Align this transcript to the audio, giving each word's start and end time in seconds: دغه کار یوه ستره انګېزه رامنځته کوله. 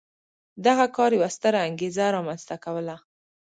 دغه 0.65 0.85
کار 0.95 1.11
یوه 1.17 1.29
ستره 1.35 1.59
انګېزه 1.67 2.05
رامنځته 2.15 2.55
کوله. 2.63 2.95